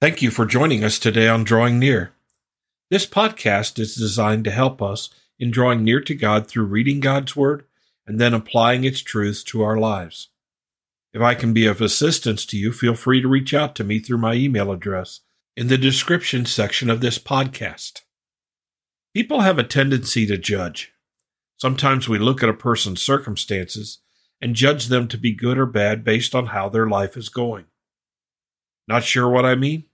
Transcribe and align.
Thank 0.00 0.22
you 0.22 0.30
for 0.30 0.46
joining 0.46 0.82
us 0.82 0.98
today 0.98 1.28
on 1.28 1.44
Drawing 1.44 1.78
Near. 1.78 2.14
This 2.88 3.04
podcast 3.04 3.78
is 3.78 3.94
designed 3.94 4.44
to 4.44 4.50
help 4.50 4.80
us 4.80 5.10
in 5.38 5.50
drawing 5.50 5.84
near 5.84 6.00
to 6.00 6.14
God 6.14 6.48
through 6.48 6.64
reading 6.64 7.00
God's 7.00 7.36
Word 7.36 7.66
and 8.06 8.18
then 8.18 8.32
applying 8.32 8.84
its 8.84 9.02
truths 9.02 9.42
to 9.44 9.60
our 9.60 9.76
lives. 9.76 10.30
If 11.12 11.20
I 11.20 11.34
can 11.34 11.52
be 11.52 11.66
of 11.66 11.82
assistance 11.82 12.46
to 12.46 12.56
you, 12.56 12.72
feel 12.72 12.94
free 12.94 13.20
to 13.20 13.28
reach 13.28 13.52
out 13.52 13.74
to 13.74 13.84
me 13.84 13.98
through 13.98 14.16
my 14.16 14.32
email 14.32 14.72
address 14.72 15.20
in 15.54 15.68
the 15.68 15.76
description 15.76 16.46
section 16.46 16.88
of 16.88 17.02
this 17.02 17.18
podcast. 17.18 18.00
People 19.12 19.40
have 19.40 19.58
a 19.58 19.64
tendency 19.64 20.24
to 20.28 20.38
judge. 20.38 20.94
Sometimes 21.58 22.08
we 22.08 22.18
look 22.18 22.42
at 22.42 22.48
a 22.48 22.54
person's 22.54 23.02
circumstances 23.02 23.98
and 24.40 24.54
judge 24.54 24.86
them 24.86 25.08
to 25.08 25.18
be 25.18 25.34
good 25.34 25.58
or 25.58 25.66
bad 25.66 26.04
based 26.04 26.34
on 26.34 26.46
how 26.46 26.70
their 26.70 26.86
life 26.86 27.18
is 27.18 27.28
going. 27.28 27.66
Not 28.88 29.04
sure 29.04 29.28
what 29.28 29.44
I 29.44 29.54
mean? 29.56 29.84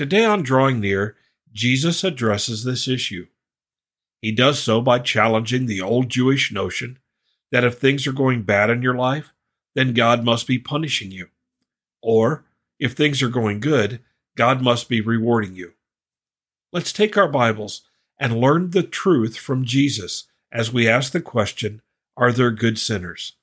Today 0.00 0.24
on 0.24 0.42
Drawing 0.42 0.80
Near, 0.80 1.14
Jesus 1.52 2.02
addresses 2.04 2.64
this 2.64 2.88
issue. 2.88 3.26
He 4.22 4.32
does 4.32 4.58
so 4.58 4.80
by 4.80 4.98
challenging 4.98 5.66
the 5.66 5.82
old 5.82 6.08
Jewish 6.08 6.50
notion 6.50 6.98
that 7.52 7.64
if 7.64 7.76
things 7.76 8.06
are 8.06 8.12
going 8.12 8.44
bad 8.44 8.70
in 8.70 8.80
your 8.80 8.94
life, 8.94 9.34
then 9.74 9.92
God 9.92 10.24
must 10.24 10.46
be 10.46 10.58
punishing 10.58 11.10
you. 11.10 11.26
Or, 12.00 12.46
if 12.78 12.94
things 12.94 13.22
are 13.22 13.28
going 13.28 13.60
good, 13.60 14.00
God 14.38 14.62
must 14.62 14.88
be 14.88 15.02
rewarding 15.02 15.54
you. 15.54 15.74
Let's 16.72 16.94
take 16.94 17.18
our 17.18 17.28
Bibles 17.28 17.82
and 18.18 18.40
learn 18.40 18.70
the 18.70 18.82
truth 18.82 19.36
from 19.36 19.66
Jesus 19.66 20.28
as 20.50 20.72
we 20.72 20.88
ask 20.88 21.12
the 21.12 21.20
question 21.20 21.82
Are 22.16 22.32
there 22.32 22.52
good 22.52 22.78
sinners? 22.78 23.34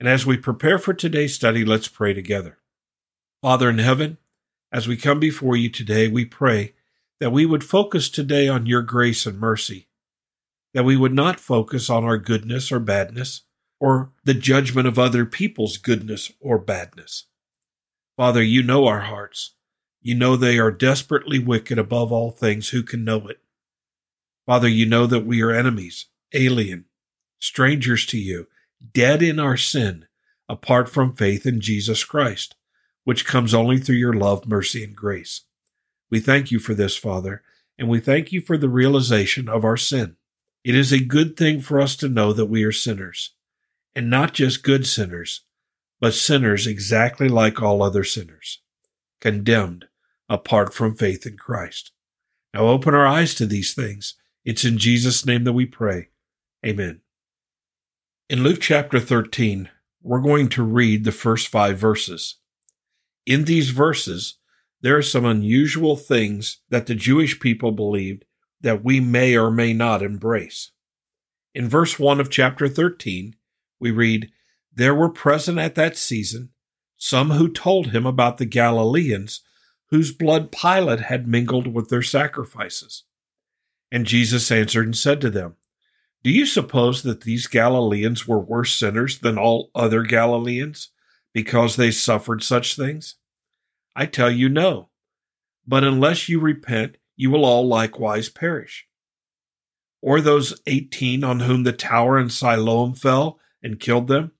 And 0.00 0.08
as 0.08 0.26
we 0.26 0.36
prepare 0.36 0.80
for 0.80 0.94
today's 0.94 1.36
study, 1.36 1.64
let's 1.64 1.86
pray 1.86 2.12
together. 2.12 2.58
Father 3.40 3.70
in 3.70 3.78
heaven, 3.78 4.18
as 4.72 4.86
we 4.86 4.96
come 4.96 5.18
before 5.18 5.56
you 5.56 5.68
today, 5.68 6.08
we 6.08 6.24
pray 6.24 6.74
that 7.18 7.32
we 7.32 7.44
would 7.44 7.64
focus 7.64 8.08
today 8.08 8.48
on 8.48 8.66
your 8.66 8.82
grace 8.82 9.26
and 9.26 9.38
mercy, 9.38 9.88
that 10.74 10.84
we 10.84 10.96
would 10.96 11.12
not 11.12 11.40
focus 11.40 11.90
on 11.90 12.04
our 12.04 12.18
goodness 12.18 12.70
or 12.70 12.78
badness, 12.78 13.42
or 13.80 14.12
the 14.24 14.34
judgment 14.34 14.86
of 14.86 14.98
other 14.98 15.26
people's 15.26 15.76
goodness 15.76 16.30
or 16.40 16.58
badness. 16.58 17.26
Father, 18.16 18.42
you 18.42 18.62
know 18.62 18.86
our 18.86 19.00
hearts. 19.00 19.54
You 20.02 20.14
know 20.14 20.36
they 20.36 20.58
are 20.58 20.70
desperately 20.70 21.38
wicked 21.38 21.78
above 21.78 22.12
all 22.12 22.30
things. 22.30 22.68
Who 22.68 22.82
can 22.82 23.04
know 23.04 23.26
it? 23.28 23.40
Father, 24.46 24.68
you 24.68 24.86
know 24.86 25.06
that 25.06 25.26
we 25.26 25.42
are 25.42 25.50
enemies, 25.50 26.06
alien, 26.32 26.86
strangers 27.38 28.06
to 28.06 28.18
you, 28.18 28.46
dead 28.92 29.22
in 29.22 29.38
our 29.38 29.56
sin, 29.56 30.06
apart 30.48 30.88
from 30.88 31.14
faith 31.14 31.44
in 31.44 31.60
Jesus 31.60 32.04
Christ 32.04 32.54
which 33.04 33.26
comes 33.26 33.54
only 33.54 33.78
through 33.78 33.96
your 33.96 34.12
love, 34.12 34.46
mercy, 34.46 34.84
and 34.84 34.94
grace. 34.94 35.42
We 36.10 36.20
thank 36.20 36.50
you 36.50 36.58
for 36.58 36.74
this, 36.74 36.96
Father, 36.96 37.42
and 37.78 37.88
we 37.88 38.00
thank 38.00 38.32
you 38.32 38.40
for 38.40 38.58
the 38.58 38.68
realization 38.68 39.48
of 39.48 39.64
our 39.64 39.76
sin. 39.76 40.16
It 40.64 40.74
is 40.74 40.92
a 40.92 41.02
good 41.02 41.36
thing 41.36 41.60
for 41.60 41.80
us 41.80 41.96
to 41.96 42.08
know 42.08 42.32
that 42.32 42.46
we 42.46 42.64
are 42.64 42.72
sinners, 42.72 43.34
and 43.94 44.10
not 44.10 44.34
just 44.34 44.62
good 44.62 44.86
sinners, 44.86 45.42
but 46.00 46.14
sinners 46.14 46.66
exactly 46.66 47.28
like 47.28 47.62
all 47.62 47.82
other 47.82 48.04
sinners, 48.04 48.60
condemned 49.20 49.86
apart 50.28 50.74
from 50.74 50.94
faith 50.94 51.26
in 51.26 51.36
Christ. 51.36 51.92
Now 52.52 52.66
open 52.66 52.94
our 52.94 53.06
eyes 53.06 53.34
to 53.36 53.46
these 53.46 53.74
things. 53.74 54.14
It's 54.44 54.64
in 54.64 54.78
Jesus' 54.78 55.24
name 55.24 55.44
that 55.44 55.52
we 55.52 55.66
pray. 55.66 56.08
Amen. 56.66 57.00
In 58.28 58.42
Luke 58.42 58.60
chapter 58.60 59.00
13, 59.00 59.70
we're 60.02 60.20
going 60.20 60.48
to 60.50 60.62
read 60.62 61.04
the 61.04 61.12
first 61.12 61.48
five 61.48 61.78
verses. 61.78 62.36
In 63.26 63.44
these 63.44 63.70
verses, 63.70 64.38
there 64.80 64.96
are 64.96 65.02
some 65.02 65.24
unusual 65.24 65.96
things 65.96 66.60
that 66.70 66.86
the 66.86 66.94
Jewish 66.94 67.38
people 67.38 67.72
believed 67.72 68.24
that 68.60 68.84
we 68.84 69.00
may 69.00 69.36
or 69.36 69.50
may 69.50 69.72
not 69.72 70.02
embrace. 70.02 70.72
In 71.54 71.68
verse 71.68 71.98
1 71.98 72.20
of 72.20 72.30
chapter 72.30 72.68
13, 72.68 73.34
we 73.78 73.90
read, 73.90 74.30
There 74.72 74.94
were 74.94 75.08
present 75.08 75.58
at 75.58 75.74
that 75.74 75.96
season 75.96 76.50
some 76.96 77.30
who 77.30 77.48
told 77.50 77.88
him 77.88 78.04
about 78.06 78.38
the 78.38 78.46
Galileans 78.46 79.40
whose 79.86 80.12
blood 80.12 80.52
Pilate 80.52 81.00
had 81.00 81.26
mingled 81.26 81.66
with 81.66 81.88
their 81.88 82.02
sacrifices. 82.02 83.04
And 83.90 84.06
Jesus 84.06 84.50
answered 84.52 84.86
and 84.86 84.96
said 84.96 85.20
to 85.22 85.30
them, 85.30 85.56
Do 86.22 86.30
you 86.30 86.46
suppose 86.46 87.02
that 87.02 87.22
these 87.22 87.48
Galileans 87.48 88.28
were 88.28 88.38
worse 88.38 88.72
sinners 88.72 89.18
than 89.18 89.36
all 89.36 89.70
other 89.74 90.02
Galileans? 90.02 90.90
Because 91.32 91.76
they 91.76 91.90
suffered 91.90 92.42
such 92.42 92.76
things? 92.76 93.16
I 93.94 94.06
tell 94.06 94.30
you, 94.30 94.48
no. 94.48 94.88
But 95.66 95.84
unless 95.84 96.28
you 96.28 96.40
repent, 96.40 96.96
you 97.16 97.30
will 97.30 97.44
all 97.44 97.66
likewise 97.66 98.28
perish. 98.28 98.86
Or 100.02 100.20
those 100.20 100.60
eighteen 100.66 101.22
on 101.22 101.40
whom 101.40 101.64
the 101.64 101.72
tower 101.72 102.18
in 102.18 102.30
Siloam 102.30 102.94
fell 102.94 103.38
and 103.62 103.78
killed 103.78 104.08
them? 104.08 104.32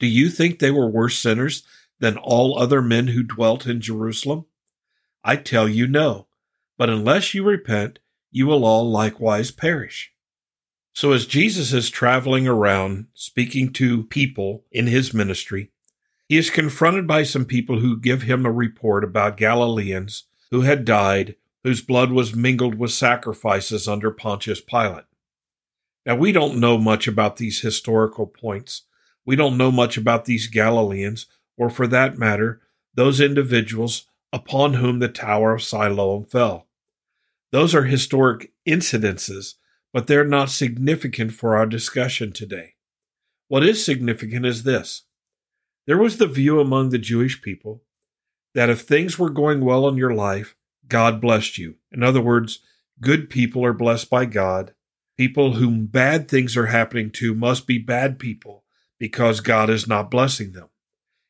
Do 0.00 0.06
you 0.06 0.28
think 0.28 0.58
they 0.58 0.70
were 0.70 0.90
worse 0.90 1.18
sinners 1.18 1.62
than 2.00 2.16
all 2.16 2.58
other 2.58 2.82
men 2.82 3.08
who 3.08 3.22
dwelt 3.22 3.66
in 3.66 3.80
Jerusalem? 3.80 4.46
I 5.24 5.36
tell 5.36 5.68
you, 5.68 5.86
no. 5.86 6.26
But 6.76 6.90
unless 6.90 7.34
you 7.34 7.44
repent, 7.44 7.98
you 8.30 8.46
will 8.46 8.64
all 8.64 8.90
likewise 8.90 9.50
perish. 9.50 10.12
So, 10.92 11.12
as 11.12 11.26
Jesus 11.26 11.72
is 11.72 11.90
traveling 11.90 12.48
around 12.48 13.06
speaking 13.14 13.72
to 13.74 14.04
people 14.04 14.64
in 14.72 14.88
his 14.88 15.14
ministry, 15.14 15.70
he 16.28 16.36
is 16.36 16.50
confronted 16.50 17.06
by 17.06 17.22
some 17.22 17.44
people 17.44 17.80
who 17.80 17.98
give 17.98 18.22
him 18.22 18.44
a 18.44 18.52
report 18.52 19.02
about 19.02 19.38
Galileans 19.38 20.24
who 20.50 20.60
had 20.62 20.84
died, 20.84 21.36
whose 21.64 21.82
blood 21.82 22.12
was 22.12 22.34
mingled 22.34 22.74
with 22.74 22.90
sacrifices 22.90 23.88
under 23.88 24.10
Pontius 24.10 24.60
Pilate. 24.60 25.04
Now, 26.04 26.16
we 26.16 26.32
don't 26.32 26.60
know 26.60 26.78
much 26.78 27.06
about 27.08 27.36
these 27.36 27.60
historical 27.60 28.26
points. 28.26 28.82
We 29.24 29.36
don't 29.36 29.58
know 29.58 29.70
much 29.70 29.96
about 29.96 30.24
these 30.24 30.46
Galileans, 30.46 31.26
or 31.56 31.68
for 31.68 31.86
that 31.86 32.18
matter, 32.18 32.60
those 32.94 33.20
individuals 33.20 34.06
upon 34.32 34.74
whom 34.74 34.98
the 34.98 35.08
Tower 35.08 35.54
of 35.54 35.62
Siloam 35.62 36.24
fell. 36.24 36.66
Those 37.52 37.74
are 37.74 37.84
historic 37.84 38.52
incidences, 38.66 39.54
but 39.92 40.06
they're 40.06 40.24
not 40.24 40.50
significant 40.50 41.32
for 41.32 41.56
our 41.56 41.66
discussion 41.66 42.32
today. 42.32 42.74
What 43.48 43.64
is 43.64 43.84
significant 43.84 44.44
is 44.44 44.62
this 44.62 45.04
there 45.88 45.96
was 45.96 46.18
the 46.18 46.26
view 46.26 46.60
among 46.60 46.90
the 46.90 46.98
Jewish 46.98 47.40
people 47.40 47.82
that 48.54 48.68
if 48.68 48.82
things 48.82 49.18
were 49.18 49.30
going 49.30 49.64
well 49.64 49.88
in 49.88 49.96
your 49.96 50.12
life, 50.12 50.54
God 50.86 51.18
blessed 51.18 51.56
you. 51.56 51.76
In 51.90 52.02
other 52.02 52.20
words, 52.20 52.58
good 53.00 53.30
people 53.30 53.64
are 53.64 53.72
blessed 53.72 54.10
by 54.10 54.26
God. 54.26 54.74
People 55.16 55.54
whom 55.54 55.86
bad 55.86 56.28
things 56.28 56.58
are 56.58 56.66
happening 56.66 57.10
to 57.12 57.34
must 57.34 57.66
be 57.66 57.78
bad 57.78 58.18
people 58.18 58.64
because 58.98 59.40
God 59.40 59.70
is 59.70 59.88
not 59.88 60.10
blessing 60.10 60.52
them. 60.52 60.68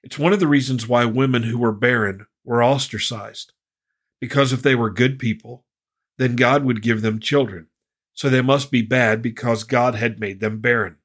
It's 0.03 0.19
one 0.19 0.33
of 0.33 0.41
the 0.41 0.49
reasons 0.49 0.89
why 0.89 1.05
women 1.05 1.45
who 1.45 1.59
were 1.59 1.71
barren 1.71 2.27
were 2.45 2.61
ostracized. 2.61 3.53
Because 4.21 4.53
if 4.53 4.63
they 4.63 4.75
were 4.75 4.91
good 4.91 5.21
people, 5.21 5.67
then 6.17 6.35
God 6.35 6.65
would 6.65 6.83
give 6.83 7.03
them 7.03 7.21
children. 7.21 7.69
So 8.13 8.29
they 8.29 8.43
must 8.43 8.73
be 8.73 8.83
bad 8.83 9.23
because 9.23 9.63
God 9.63 9.95
had 9.95 10.19
made 10.19 10.41
them 10.41 10.61
barren. 10.61 10.97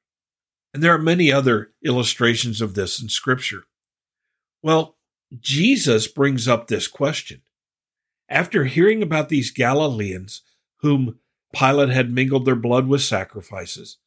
And 0.74 0.82
there 0.82 0.94
are 0.94 1.00
many 1.00 1.32
other 1.32 1.72
illustrations 1.86 2.62
of 2.62 2.74
this 2.74 3.02
in 3.02 3.10
Scripture. 3.10 3.66
Well, 4.62 4.98
Jesus 5.40 6.08
brings 6.08 6.48
up 6.48 6.68
this 6.68 6.88
question. 6.88 7.42
After 8.30 8.66
hearing 8.66 9.04
about 9.04 9.30
these 9.30 9.52
Galileans, 9.52 10.42
whom 10.78 11.20
Pilate 11.54 11.90
had 11.90 12.12
mingled 12.12 12.46
their 12.46 12.56
blood 12.56 12.88
with 12.88 13.02
sacrifices, 13.02 13.98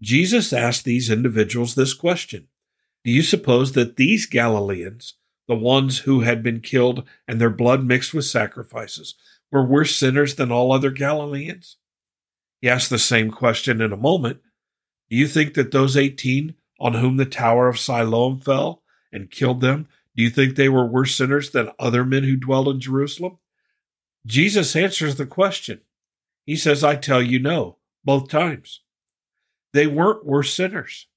Jesus 0.00 0.52
asked 0.52 0.84
these 0.84 1.10
individuals 1.10 1.74
this 1.74 1.94
question 1.94 2.48
Do 3.04 3.10
you 3.10 3.22
suppose 3.22 3.72
that 3.72 3.96
these 3.96 4.26
Galileans, 4.26 5.14
the 5.48 5.56
ones 5.56 6.00
who 6.00 6.20
had 6.20 6.42
been 6.42 6.60
killed 6.60 7.06
and 7.26 7.40
their 7.40 7.50
blood 7.50 7.84
mixed 7.84 8.14
with 8.14 8.24
sacrifices, 8.24 9.14
were 9.50 9.64
worse 9.64 9.96
sinners 9.96 10.36
than 10.36 10.52
all 10.52 10.72
other 10.72 10.90
Galileans? 10.90 11.76
He 12.60 12.68
asked 12.68 12.90
the 12.90 12.98
same 12.98 13.30
question 13.30 13.80
in 13.80 13.92
a 13.92 13.96
moment 13.96 14.40
do 15.12 15.18
you 15.18 15.28
think 15.28 15.52
that 15.54 15.72
those 15.72 15.94
18 15.94 16.54
on 16.80 16.94
whom 16.94 17.18
the 17.18 17.26
Tower 17.26 17.68
of 17.68 17.78
Siloam 17.78 18.40
fell 18.40 18.82
and 19.12 19.30
killed 19.30 19.60
them, 19.60 19.86
do 20.16 20.22
you 20.22 20.30
think 20.30 20.56
they 20.56 20.70
were 20.70 20.86
worse 20.86 21.14
sinners 21.14 21.50
than 21.50 21.68
other 21.78 22.02
men 22.02 22.22
who 22.22 22.34
dwelled 22.34 22.68
in 22.68 22.80
Jerusalem? 22.80 23.36
Jesus 24.24 24.74
answers 24.74 25.16
the 25.16 25.26
question. 25.26 25.82
He 26.46 26.56
says, 26.56 26.82
I 26.82 26.96
tell 26.96 27.22
you 27.22 27.38
no, 27.38 27.76
both 28.02 28.30
times. 28.30 28.80
They 29.74 29.86
weren't 29.86 30.24
worse 30.24 30.54
sinners. 30.54 31.08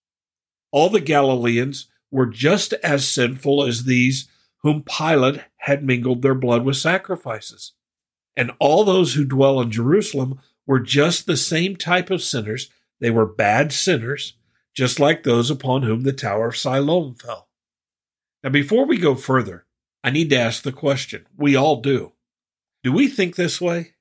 All 0.73 0.89
the 0.89 0.99
Galileans 0.99 1.87
were 2.11 2.25
just 2.25 2.73
as 2.83 3.07
sinful 3.07 3.63
as 3.63 3.85
these 3.85 4.27
whom 4.57 4.83
Pilate 4.83 5.39
had 5.59 5.85
mingled 5.85 6.21
their 6.21 6.35
blood 6.35 6.65
with 6.65 6.75
sacrifices. 6.75 7.71
And 8.35 8.51
all 8.59 8.83
those 8.83 9.13
who 9.13 9.23
dwell 9.23 9.61
in 9.61 9.71
Jerusalem 9.71 10.41
were 10.67 10.81
just 10.81 11.27
the 11.27 11.37
same 11.37 11.77
type 11.77 12.09
of 12.09 12.21
sinners 12.21 12.69
they 13.05 13.11
were 13.11 13.27
bad 13.27 13.71
sinners, 13.71 14.33
just 14.73 14.99
like 14.99 15.21
those 15.21 15.51
upon 15.51 15.83
whom 15.83 16.01
the 16.01 16.11
Tower 16.11 16.47
of 16.47 16.57
Siloam 16.57 17.13
fell. 17.13 17.49
Now, 18.43 18.49
before 18.49 18.87
we 18.87 18.97
go 18.97 19.13
further, 19.13 19.67
I 20.03 20.09
need 20.09 20.31
to 20.31 20.39
ask 20.39 20.63
the 20.63 20.71
question. 20.71 21.27
We 21.37 21.55
all 21.55 21.81
do. 21.81 22.13
Do 22.83 22.91
we 22.91 23.07
think 23.07 23.35
this 23.35 23.61
way? 23.61 23.93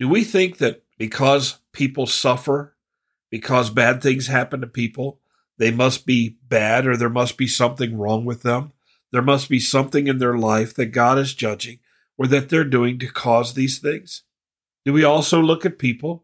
Do 0.00 0.08
we 0.08 0.24
think 0.24 0.58
that 0.58 0.82
because 0.98 1.60
people 1.70 2.08
suffer, 2.08 2.74
because 3.30 3.70
bad 3.70 4.02
things 4.02 4.26
happen 4.26 4.60
to 4.62 4.66
people, 4.66 5.20
they 5.58 5.70
must 5.70 6.04
be 6.04 6.36
bad 6.48 6.88
or 6.88 6.96
there 6.96 7.08
must 7.08 7.36
be 7.36 7.46
something 7.46 7.96
wrong 7.96 8.24
with 8.24 8.42
them? 8.42 8.72
There 9.12 9.22
must 9.22 9.48
be 9.48 9.60
something 9.60 10.08
in 10.08 10.18
their 10.18 10.36
life 10.36 10.74
that 10.74 10.86
God 10.86 11.16
is 11.16 11.32
judging 11.32 11.78
or 12.18 12.26
that 12.26 12.48
they're 12.48 12.64
doing 12.64 12.98
to 12.98 13.06
cause 13.06 13.54
these 13.54 13.78
things? 13.78 14.24
Do 14.84 14.92
we 14.92 15.04
also 15.04 15.40
look 15.40 15.64
at 15.64 15.78
people 15.78 16.23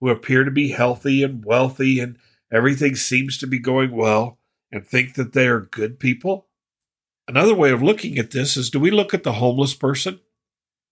who 0.00 0.08
appear 0.08 0.44
to 0.44 0.50
be 0.50 0.70
healthy 0.70 1.22
and 1.22 1.44
wealthy 1.44 2.00
and 2.00 2.18
everything 2.52 2.94
seems 2.94 3.38
to 3.38 3.46
be 3.46 3.58
going 3.58 3.92
well 3.92 4.38
and 4.72 4.86
think 4.86 5.14
that 5.14 5.32
they 5.32 5.46
are 5.46 5.60
good 5.60 5.98
people? 5.98 6.46
Another 7.28 7.54
way 7.54 7.70
of 7.70 7.82
looking 7.82 8.18
at 8.18 8.32
this 8.32 8.56
is 8.56 8.70
do 8.70 8.80
we 8.80 8.90
look 8.90 9.14
at 9.14 9.22
the 9.22 9.34
homeless 9.34 9.74
person 9.74 10.20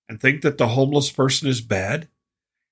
and 0.08 0.20
think 0.20 0.42
that 0.42 0.58
the 0.58 0.68
homeless 0.68 1.10
person 1.10 1.48
is 1.48 1.60
bad? 1.60 2.08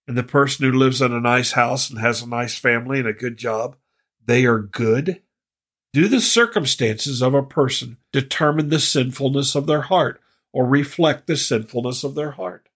And 0.09 0.17
the 0.17 0.23
person 0.23 0.65
who 0.65 0.79
lives 0.79 1.03
in 1.03 1.13
a 1.13 1.21
nice 1.21 1.53
house 1.53 1.91
and 1.91 1.99
has 1.99 2.23
a 2.23 2.29
nice 2.29 2.57
family 2.57 3.01
and 3.01 3.09
a 3.09 3.13
good 3.13 3.37
job, 3.37 3.75
they 4.25 4.45
are 4.47 4.61
good? 4.61 5.21
Do 5.93 6.07
the 6.07 6.21
circumstances 6.21 7.23
of 7.23 7.35
a 7.35 7.43
person 7.43 7.97
determine 8.13 8.69
the 8.69 8.79
sinfulness 8.79 9.55
of 9.55 9.67
their 9.67 9.83
heart 9.83 10.21
or 10.53 10.65
reflect 10.67 11.27
the 11.27 11.37
sinfulness 11.37 12.05
of 12.05 12.15
their 12.15 12.33
heart? 12.33 12.69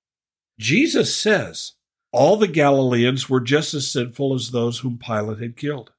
Jesus 0.58 1.14
says 1.14 1.74
all 2.12 2.36
the 2.36 2.48
Galileans 2.48 3.28
were 3.28 3.40
just 3.40 3.74
as 3.74 3.90
sinful 3.90 4.34
as 4.34 4.50
those 4.50 4.80
whom 4.80 4.98
Pilate 4.98 5.40
had 5.40 5.56
killed. 5.56 5.92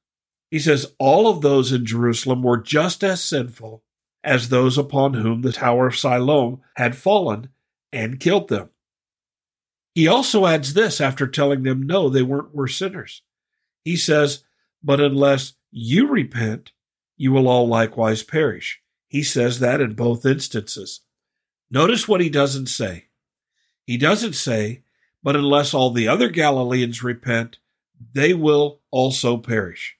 He 0.50 0.58
says 0.58 0.92
all 0.98 1.28
of 1.28 1.40
those 1.40 1.72
in 1.72 1.86
Jerusalem 1.86 2.42
were 2.42 2.58
just 2.58 3.02
as 3.02 3.22
sinful 3.22 3.82
as 4.22 4.48
those 4.48 4.76
upon 4.76 5.14
whom 5.14 5.42
the 5.42 5.52
Tower 5.52 5.88
of 5.88 5.96
Siloam 5.96 6.60
had 6.76 6.96
fallen 6.96 7.48
and 7.92 8.20
killed 8.20 8.48
them. 8.48 8.68
He 9.94 10.06
also 10.06 10.46
adds 10.46 10.74
this 10.74 11.00
after 11.00 11.26
telling 11.26 11.62
them 11.62 11.82
no, 11.82 12.08
they 12.08 12.22
weren't 12.22 12.54
worse 12.54 12.76
sinners. 12.76 13.22
He 13.84 13.96
says, 13.96 14.44
But 14.82 15.00
unless 15.00 15.54
you 15.70 16.08
repent, 16.08 16.72
you 17.16 17.32
will 17.32 17.48
all 17.48 17.68
likewise 17.68 18.22
perish. 18.22 18.80
He 19.08 19.22
says 19.22 19.58
that 19.60 19.80
in 19.80 19.94
both 19.94 20.24
instances. 20.24 21.00
Notice 21.70 22.06
what 22.06 22.20
he 22.20 22.30
doesn't 22.30 22.66
say. 22.66 23.06
He 23.86 23.96
doesn't 23.96 24.34
say, 24.34 24.82
but 25.22 25.36
unless 25.36 25.72
all 25.72 25.90
the 25.90 26.08
other 26.08 26.28
Galileans 26.28 27.02
repent, 27.02 27.58
they 28.12 28.34
will 28.34 28.80
also 28.90 29.36
perish. 29.36 29.96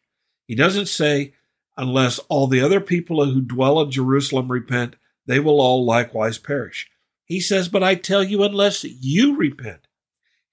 He 0.47 0.55
doesn't 0.55 0.87
say, 0.87 1.35
unless 1.77 2.19
all 2.29 2.47
the 2.47 2.61
other 2.61 2.81
people 2.81 3.25
who 3.25 3.41
dwell 3.41 3.81
in 3.81 3.91
Jerusalem 3.91 4.51
repent, 4.51 4.97
they 5.27 5.39
will 5.39 5.61
all 5.61 5.85
likewise 5.85 6.39
perish. 6.39 6.91
He 7.25 7.41
says, 7.41 7.69
But 7.69 7.83
I 7.83 7.95
tell 7.95 8.23
you, 8.23 8.43
unless 8.43 8.85
you 8.85 9.37
repent, 9.37 9.87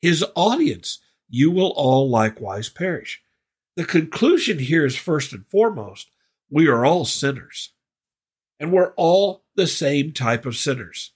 his 0.02 0.24
audience, 0.36 1.00
you 1.28 1.52
will 1.52 1.74
all 1.76 2.10
likewise 2.10 2.70
perish. 2.70 3.22
The 3.76 3.86
conclusion 3.86 4.60
here 4.60 4.86
is 4.86 4.96
first 4.96 5.34
and 5.34 5.46
foremost 5.48 6.12
we 6.50 6.68
are 6.68 6.86
all 6.86 7.06
sinners. 7.06 7.74
And 8.60 8.72
we're 8.72 8.94
all 8.96 9.46
the 9.56 9.68
same 9.68 10.12
type 10.12 10.46
of 10.46 10.58
sinners. 10.58 11.14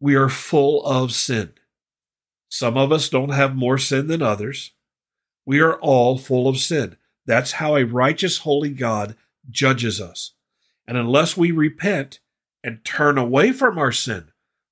We 0.00 0.14
are 0.14 0.28
full 0.28 0.84
of 0.86 1.12
sin. 1.12 1.54
Some 2.48 2.76
of 2.76 2.92
us 2.92 3.08
don't 3.08 3.30
have 3.30 3.56
more 3.56 3.78
sin 3.78 4.06
than 4.06 4.22
others. 4.22 4.72
We 5.44 5.60
are 5.60 5.78
all 5.80 6.18
full 6.18 6.48
of 6.48 6.58
sin. 6.58 6.96
That's 7.26 7.52
how 7.52 7.76
a 7.76 7.84
righteous, 7.84 8.38
holy 8.38 8.70
God 8.70 9.16
judges 9.50 10.00
us. 10.00 10.32
And 10.86 10.96
unless 10.96 11.36
we 11.36 11.50
repent 11.50 12.20
and 12.62 12.84
turn 12.84 13.18
away 13.18 13.52
from 13.52 13.78
our 13.78 13.92
sin, 13.92 14.28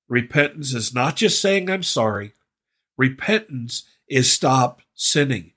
repentance 0.07 0.73
is 0.73 0.93
not 0.93 1.15
just 1.15 1.41
saying, 1.41 1.69
I'm 1.69 1.83
sorry. 1.83 2.33
Repentance 2.97 3.83
is 4.07 4.31
stop 4.31 4.81
sinning, 4.93 5.51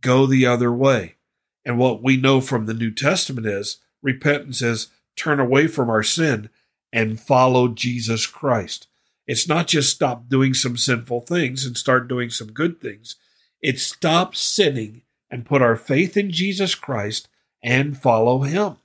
go 0.00 0.26
the 0.26 0.46
other 0.46 0.72
way. 0.72 1.16
And 1.64 1.78
what 1.78 2.02
we 2.02 2.16
know 2.16 2.40
from 2.40 2.66
the 2.66 2.74
New 2.74 2.90
Testament 2.90 3.46
is 3.46 3.78
repentance 4.02 4.62
is 4.62 4.88
turn 5.16 5.40
away 5.40 5.66
from 5.66 5.88
our 5.88 6.02
sin 6.02 6.50
and 6.92 7.18
follow 7.18 7.68
Jesus 7.68 8.26
Christ. 8.26 8.86
It's 9.26 9.48
not 9.48 9.66
just 9.68 9.94
stop 9.94 10.28
doing 10.28 10.54
some 10.54 10.76
sinful 10.76 11.22
things 11.22 11.64
and 11.64 11.76
start 11.76 12.08
doing 12.08 12.30
some 12.30 12.52
good 12.52 12.80
things. 12.80 13.16
It's 13.62 13.82
stop 13.82 14.36
sinning 14.36 15.02
and 15.30 15.46
put 15.46 15.62
our 15.62 15.76
faith 15.76 16.16
in 16.16 16.30
Jesus 16.30 16.74
Christ 16.74 17.28
and 17.62 17.96
follow 17.96 18.42
Him. 18.42 18.76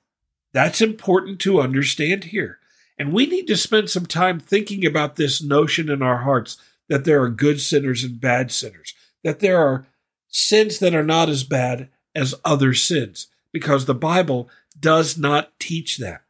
That's 0.53 0.81
important 0.81 1.39
to 1.41 1.61
understand 1.61 2.25
here. 2.25 2.59
And 2.97 3.13
we 3.13 3.25
need 3.25 3.47
to 3.47 3.57
spend 3.57 3.89
some 3.89 4.05
time 4.05 4.39
thinking 4.39 4.85
about 4.85 5.15
this 5.15 5.41
notion 5.43 5.89
in 5.89 6.01
our 6.01 6.19
hearts 6.19 6.57
that 6.87 7.05
there 7.05 7.21
are 7.21 7.29
good 7.29 7.61
sinners 7.61 8.03
and 8.03 8.19
bad 8.19 8.51
sinners, 8.51 8.93
that 9.23 9.39
there 9.39 9.59
are 9.59 9.87
sins 10.27 10.79
that 10.79 10.95
are 10.95 11.03
not 11.03 11.29
as 11.29 11.43
bad 11.43 11.89
as 12.15 12.35
other 12.43 12.73
sins 12.73 13.27
because 13.51 13.85
the 13.85 13.95
Bible 13.95 14.49
does 14.79 15.17
not 15.17 15.57
teach 15.59 15.97
that. 15.97 16.23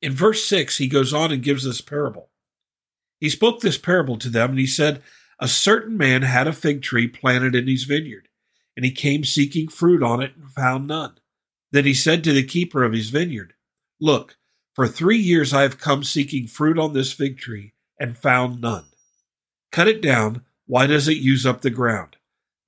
In 0.00 0.12
verse 0.12 0.44
6, 0.44 0.78
he 0.78 0.86
goes 0.86 1.12
on 1.12 1.32
and 1.32 1.42
gives 1.42 1.64
this 1.64 1.80
parable. 1.80 2.28
He 3.20 3.28
spoke 3.28 3.60
this 3.60 3.78
parable 3.78 4.16
to 4.18 4.28
them, 4.28 4.50
and 4.50 4.58
he 4.58 4.66
said, 4.66 5.02
A 5.38 5.48
certain 5.48 5.96
man 5.96 6.22
had 6.22 6.46
a 6.46 6.52
fig 6.52 6.82
tree 6.82 7.08
planted 7.08 7.54
in 7.54 7.66
his 7.66 7.84
vineyard, 7.84 8.28
and 8.76 8.84
he 8.84 8.92
came 8.92 9.24
seeking 9.24 9.68
fruit 9.68 10.02
on 10.02 10.22
it 10.22 10.36
and 10.36 10.50
found 10.50 10.86
none. 10.86 11.18
Then 11.70 11.84
he 11.84 11.94
said 11.94 12.24
to 12.24 12.32
the 12.32 12.44
keeper 12.44 12.84
of 12.84 12.92
his 12.92 13.10
vineyard, 13.10 13.54
Look, 14.00 14.36
for 14.74 14.86
three 14.86 15.18
years 15.18 15.52
I 15.52 15.62
have 15.62 15.80
come 15.80 16.04
seeking 16.04 16.46
fruit 16.46 16.78
on 16.78 16.92
this 16.92 17.12
fig 17.12 17.38
tree 17.38 17.72
and 17.98 18.16
found 18.16 18.60
none. 18.60 18.86
Cut 19.72 19.88
it 19.88 20.00
down. 20.00 20.42
Why 20.66 20.86
does 20.86 21.08
it 21.08 21.16
use 21.16 21.44
up 21.44 21.62
the 21.62 21.70
ground? 21.70 22.16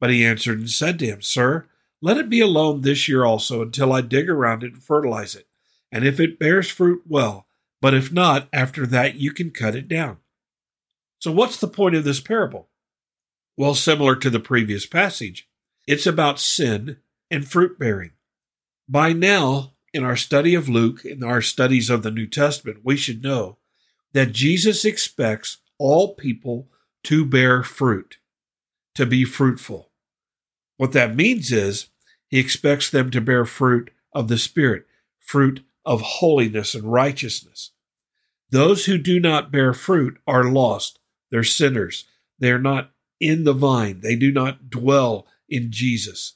But 0.00 0.10
he 0.10 0.24
answered 0.24 0.58
and 0.58 0.70
said 0.70 0.98
to 0.98 1.06
him, 1.06 1.22
Sir, 1.22 1.66
let 2.02 2.16
it 2.16 2.30
be 2.30 2.40
alone 2.40 2.80
this 2.80 3.08
year 3.08 3.24
also 3.24 3.62
until 3.62 3.92
I 3.92 4.00
dig 4.00 4.28
around 4.28 4.62
it 4.62 4.72
and 4.72 4.82
fertilize 4.82 5.34
it. 5.34 5.46
And 5.92 6.04
if 6.04 6.18
it 6.18 6.38
bears 6.38 6.70
fruit, 6.70 7.02
well. 7.06 7.46
But 7.80 7.94
if 7.94 8.12
not, 8.12 8.48
after 8.52 8.86
that 8.86 9.16
you 9.16 9.32
can 9.32 9.50
cut 9.50 9.74
it 9.74 9.88
down. 9.88 10.18
So, 11.20 11.30
what's 11.30 11.58
the 11.58 11.68
point 11.68 11.94
of 11.94 12.04
this 12.04 12.20
parable? 12.20 12.68
Well, 13.56 13.74
similar 13.74 14.16
to 14.16 14.30
the 14.30 14.40
previous 14.40 14.86
passage, 14.86 15.48
it's 15.86 16.06
about 16.06 16.40
sin 16.40 16.96
and 17.30 17.46
fruit 17.46 17.78
bearing. 17.78 18.12
By 18.88 19.12
now, 19.12 19.74
in 19.92 20.02
our 20.02 20.16
study 20.16 20.54
of 20.54 20.68
Luke, 20.68 21.04
in 21.04 21.22
our 21.22 21.42
studies 21.42 21.90
of 21.90 22.02
the 22.02 22.10
New 22.10 22.26
Testament, 22.26 22.78
we 22.84 22.96
should 22.96 23.22
know 23.22 23.58
that 24.14 24.32
Jesus 24.32 24.84
expects 24.84 25.58
all 25.78 26.14
people 26.14 26.68
to 27.04 27.26
bear 27.26 27.62
fruit, 27.62 28.16
to 28.94 29.04
be 29.04 29.24
fruitful. 29.24 29.90
What 30.78 30.92
that 30.92 31.14
means 31.14 31.52
is 31.52 31.88
he 32.28 32.38
expects 32.38 32.88
them 32.88 33.10
to 33.10 33.20
bear 33.20 33.44
fruit 33.44 33.90
of 34.14 34.28
the 34.28 34.38
Spirit, 34.38 34.86
fruit 35.18 35.62
of 35.84 36.00
holiness 36.00 36.74
and 36.74 36.90
righteousness. 36.90 37.72
Those 38.48 38.86
who 38.86 38.96
do 38.96 39.20
not 39.20 39.52
bear 39.52 39.74
fruit 39.74 40.18
are 40.26 40.44
lost. 40.44 40.99
They're 41.30 41.44
sinners. 41.44 42.04
They 42.38 42.50
are 42.50 42.58
not 42.58 42.90
in 43.20 43.44
the 43.44 43.52
vine. 43.52 44.00
They 44.00 44.16
do 44.16 44.32
not 44.32 44.70
dwell 44.70 45.26
in 45.48 45.70
Jesus. 45.70 46.34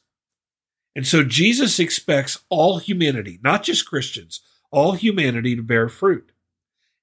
And 0.95 1.07
so 1.07 1.25
Jesus 1.25 1.79
expects 1.79 2.45
all 2.49 2.79
humanity, 2.79 3.41
not 3.43 3.63
just 3.63 3.87
Christians, 3.89 4.41
all 4.71 4.93
humanity 4.93 5.57
to 5.57 5.63
bear 5.63 5.89
fruit. 5.89 6.31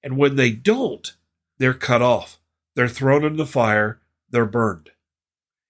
And 0.02 0.16
when 0.16 0.36
they 0.36 0.50
don't, 0.50 1.14
they're 1.58 1.74
cut 1.74 2.02
off. 2.02 2.38
They're 2.74 2.88
thrown 2.88 3.24
in 3.24 3.36
the 3.36 3.46
fire. 3.46 4.00
They're 4.30 4.46
burned. 4.46 4.90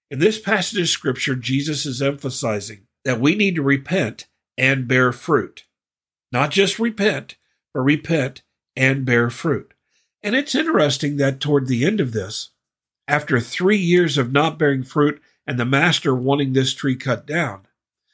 In 0.09 0.19
this 0.19 0.39
passage 0.39 0.79
of 0.79 0.89
scripture, 0.89 1.35
Jesus 1.35 1.85
is 1.85 2.01
emphasizing 2.01 2.87
that 3.03 3.19
we 3.19 3.35
need 3.35 3.55
to 3.55 3.61
repent 3.61 4.27
and 4.57 4.87
bear 4.87 5.11
fruit. 5.11 5.65
Not 6.31 6.51
just 6.51 6.79
repent, 6.79 7.35
but 7.73 7.81
repent 7.81 8.43
and 8.75 9.05
bear 9.05 9.29
fruit. 9.29 9.73
And 10.23 10.35
it's 10.35 10.55
interesting 10.55 11.17
that 11.17 11.39
toward 11.39 11.67
the 11.67 11.85
end 11.85 11.99
of 11.99 12.13
this, 12.13 12.51
after 13.07 13.39
three 13.39 13.77
years 13.77 14.17
of 14.17 14.31
not 14.31 14.57
bearing 14.57 14.83
fruit 14.83 15.21
and 15.45 15.59
the 15.59 15.65
master 15.65 16.15
wanting 16.15 16.53
this 16.53 16.73
tree 16.73 16.95
cut 16.95 17.25
down, 17.25 17.67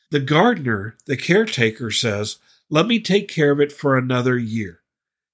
the 0.09 0.19
gardener, 0.19 0.97
the 1.05 1.15
caretaker, 1.15 1.91
says, 1.91 2.37
Let 2.69 2.87
me 2.87 2.99
take 2.99 3.27
care 3.27 3.51
of 3.51 3.61
it 3.61 3.71
for 3.71 3.95
another 3.95 4.37
year. 4.37 4.79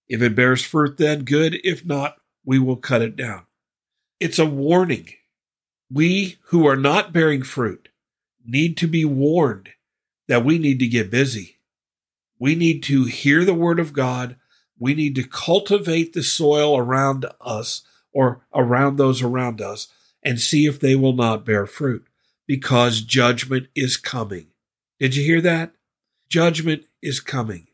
If 0.10 0.22
it 0.22 0.36
bears 0.36 0.63
fruit, 0.63 0.98
then 0.98 1.24
good. 1.24 1.60
If 1.63 1.86
not, 1.86 2.17
we 2.44 2.60
will 2.60 2.75
cut 2.75 3.01
it 3.01 3.15
down. 3.15 3.46
It's 4.20 4.38
a 4.38 4.46
warning 4.46 5.13
we 5.89 6.38
who 6.46 6.67
are 6.67 6.75
not 6.75 7.13
bearing 7.13 7.44
fruit 7.44 7.89
need 8.46 8.77
to 8.77 8.88
be 8.88 9.05
warned 9.05 9.70
that 10.27 10.44
we 10.44 10.58
need 10.58 10.79
to 10.79 10.88
get 10.88 11.12
busy. 11.12 11.58
We 12.39 12.55
need 12.55 12.84
to 12.84 13.05
hear 13.05 13.46
the 13.46 13.53
word 13.53 13.79
of 13.79 13.94
God. 13.94 14.36
We 14.77 14.94
need 14.94 15.15
to 15.15 15.24
cultivate 15.24 16.13
the 16.13 16.24
soil 16.24 16.77
around 16.77 17.25
us 17.39 17.84
or 18.13 18.46
around 18.53 18.98
those 18.98 19.22
around 19.22 19.62
us 19.62 19.88
and 20.24 20.39
see 20.39 20.65
if 20.65 20.79
they 20.79 20.96
will 20.96 21.13
not 21.13 21.46
bear 21.46 21.65
fruit 21.65 22.08
because 22.48 23.01
judgment 23.01 23.67
is 23.75 23.98
coming. 23.98 24.48
Did 25.00 25.15
you 25.15 25.24
hear 25.24 25.41
that? 25.41 25.74
Judgment 26.29 26.86
is 27.01 27.20
coming. 27.20 27.67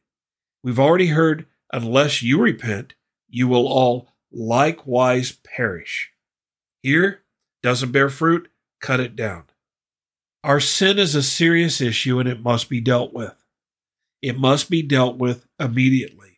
We've 0.63 0.79
already 0.79 1.08
heard, 1.08 1.46
unless 1.72 2.22
you 2.22 2.39
repent, 2.39 2.93
you 3.29 3.48
will 3.48 3.67
all 3.67 4.10
likewise 4.31 5.31
perish. 5.31 6.12
Here, 6.81 7.22
doesn't 7.63 7.91
bear 7.91 8.10
fruit, 8.10 8.50
cut 8.79 9.00
it 9.00 9.15
down. 9.15 9.46
Our 10.43 10.60
sin 10.60 10.98
is 10.98 11.15
a 11.15 11.24
serious 11.24 11.81
issue 11.81 12.20
and 12.20 12.27
it 12.27 12.43
must 12.43 12.70
be 12.70 12.81
dealt 12.81 13.13
with. 13.13 13.36
It 14.22 14.39
must 14.39 14.70
be 14.70 14.81
dealt 14.81 15.17
with 15.17 15.46
immediately 15.60 16.30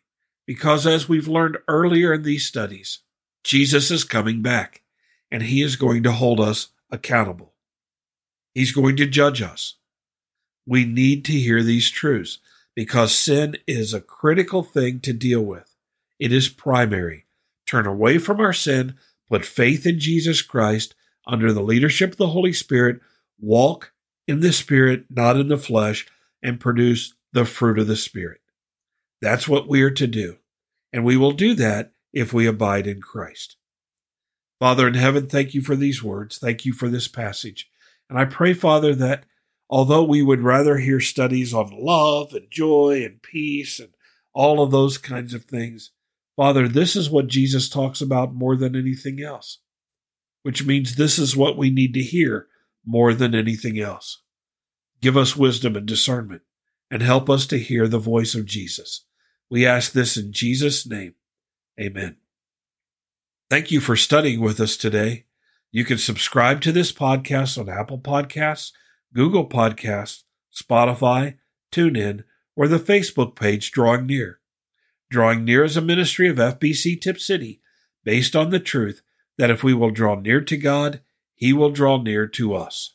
because, 0.46 0.86
as 0.86 1.08
we've 1.08 1.28
learned 1.28 1.58
earlier 1.68 2.12
in 2.12 2.22
these 2.22 2.46
studies, 2.46 3.00
Jesus 3.42 3.90
is 3.90 4.04
coming 4.04 4.42
back 4.42 4.82
and 5.30 5.42
he 5.42 5.62
is 5.62 5.76
going 5.76 6.02
to 6.02 6.12
hold 6.12 6.40
us 6.40 6.68
accountable. 6.90 7.54
He's 8.54 8.72
going 8.72 8.96
to 8.96 9.06
judge 9.06 9.42
us. 9.42 9.76
We 10.66 10.84
need 10.84 11.24
to 11.26 11.32
hear 11.32 11.62
these 11.62 11.90
truths 11.90 12.38
because 12.74 13.14
sin 13.14 13.56
is 13.66 13.92
a 13.92 14.00
critical 14.00 14.62
thing 14.62 15.00
to 15.00 15.12
deal 15.12 15.42
with. 15.42 15.74
It 16.18 16.32
is 16.32 16.48
primary. 16.48 17.26
Turn 17.66 17.86
away 17.86 18.18
from 18.18 18.40
our 18.40 18.52
sin, 18.52 18.94
put 19.28 19.44
faith 19.44 19.86
in 19.86 19.98
Jesus 19.98 20.42
Christ 20.42 20.94
under 21.26 21.52
the 21.52 21.62
leadership 21.62 22.12
of 22.12 22.18
the 22.18 22.28
Holy 22.28 22.52
Spirit, 22.52 23.00
walk 23.40 23.92
in 24.26 24.40
the 24.40 24.52
Spirit, 24.52 25.06
not 25.10 25.36
in 25.36 25.48
the 25.48 25.56
flesh, 25.56 26.06
and 26.42 26.60
produce 26.60 27.14
the 27.32 27.44
fruit 27.44 27.78
of 27.78 27.86
the 27.86 27.96
Spirit. 27.96 28.40
That's 29.24 29.48
what 29.48 29.66
we 29.66 29.80
are 29.80 29.90
to 29.90 30.06
do. 30.06 30.36
And 30.92 31.02
we 31.02 31.16
will 31.16 31.32
do 31.32 31.54
that 31.54 31.92
if 32.12 32.34
we 32.34 32.46
abide 32.46 32.86
in 32.86 33.00
Christ. 33.00 33.56
Father 34.60 34.86
in 34.86 34.92
heaven, 34.92 35.28
thank 35.28 35.54
you 35.54 35.62
for 35.62 35.74
these 35.74 36.02
words. 36.02 36.36
Thank 36.36 36.66
you 36.66 36.74
for 36.74 36.90
this 36.90 37.08
passage. 37.08 37.70
And 38.10 38.18
I 38.18 38.26
pray, 38.26 38.52
Father, 38.52 38.94
that 38.96 39.24
although 39.70 40.04
we 40.04 40.22
would 40.22 40.42
rather 40.42 40.76
hear 40.76 41.00
studies 41.00 41.54
on 41.54 41.70
love 41.72 42.34
and 42.34 42.50
joy 42.50 43.02
and 43.02 43.22
peace 43.22 43.80
and 43.80 43.94
all 44.34 44.62
of 44.62 44.70
those 44.70 44.98
kinds 44.98 45.32
of 45.32 45.44
things, 45.44 45.90
Father, 46.36 46.68
this 46.68 46.94
is 46.94 47.08
what 47.08 47.26
Jesus 47.28 47.70
talks 47.70 48.02
about 48.02 48.34
more 48.34 48.56
than 48.56 48.76
anything 48.76 49.22
else, 49.22 49.60
which 50.42 50.66
means 50.66 50.96
this 50.96 51.18
is 51.18 51.34
what 51.34 51.56
we 51.56 51.70
need 51.70 51.94
to 51.94 52.02
hear 52.02 52.48
more 52.84 53.14
than 53.14 53.34
anything 53.34 53.80
else. 53.80 54.20
Give 55.00 55.16
us 55.16 55.34
wisdom 55.34 55.76
and 55.76 55.86
discernment 55.86 56.42
and 56.90 57.00
help 57.00 57.30
us 57.30 57.46
to 57.46 57.58
hear 57.58 57.88
the 57.88 57.98
voice 57.98 58.34
of 58.34 58.44
Jesus. 58.44 59.03
We 59.50 59.66
ask 59.66 59.92
this 59.92 60.16
in 60.16 60.32
Jesus' 60.32 60.86
name. 60.86 61.14
Amen. 61.80 62.16
Thank 63.50 63.70
you 63.70 63.80
for 63.80 63.96
studying 63.96 64.40
with 64.40 64.60
us 64.60 64.76
today. 64.76 65.26
You 65.70 65.84
can 65.84 65.98
subscribe 65.98 66.60
to 66.62 66.72
this 66.72 66.92
podcast 66.92 67.58
on 67.58 67.68
Apple 67.68 67.98
Podcasts, 67.98 68.72
Google 69.12 69.48
Podcasts, 69.48 70.22
Spotify, 70.54 71.36
TuneIn, 71.72 72.24
or 72.56 72.68
the 72.68 72.78
Facebook 72.78 73.34
page 73.34 73.70
Drawing 73.72 74.06
Near. 74.06 74.40
Drawing 75.10 75.44
Near 75.44 75.64
is 75.64 75.76
a 75.76 75.82
ministry 75.82 76.28
of 76.28 76.36
FBC 76.36 77.00
Tipp 77.00 77.20
City 77.20 77.60
based 78.04 78.34
on 78.36 78.50
the 78.50 78.60
truth 78.60 79.02
that 79.36 79.50
if 79.50 79.62
we 79.62 79.74
will 79.74 79.90
draw 79.90 80.14
near 80.14 80.40
to 80.40 80.56
God, 80.56 81.00
He 81.34 81.52
will 81.52 81.70
draw 81.70 82.00
near 82.00 82.26
to 82.28 82.54
us. 82.54 82.94